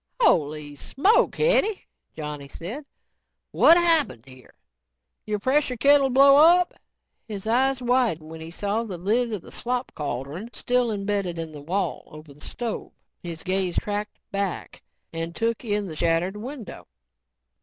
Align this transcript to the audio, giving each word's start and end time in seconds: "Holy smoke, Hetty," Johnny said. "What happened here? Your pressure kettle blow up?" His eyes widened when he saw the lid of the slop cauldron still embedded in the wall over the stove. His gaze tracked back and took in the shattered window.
"Holy 0.19 0.75
smoke, 0.75 1.35
Hetty," 1.35 1.85
Johnny 2.15 2.47
said. 2.47 2.85
"What 3.51 3.77
happened 3.77 4.25
here? 4.25 4.55
Your 5.27 5.37
pressure 5.37 5.77
kettle 5.77 6.09
blow 6.09 6.37
up?" 6.37 6.73
His 7.27 7.45
eyes 7.45 7.83
widened 7.83 8.31
when 8.31 8.41
he 8.41 8.49
saw 8.49 8.83
the 8.83 8.97
lid 8.97 9.31
of 9.31 9.43
the 9.43 9.51
slop 9.51 9.91
cauldron 9.93 10.51
still 10.53 10.91
embedded 10.91 11.37
in 11.37 11.51
the 11.51 11.61
wall 11.61 12.05
over 12.07 12.33
the 12.33 12.41
stove. 12.41 12.91
His 13.21 13.43
gaze 13.43 13.77
tracked 13.77 14.17
back 14.31 14.81
and 15.13 15.35
took 15.35 15.63
in 15.63 15.85
the 15.85 15.95
shattered 15.95 16.35
window. 16.35 16.87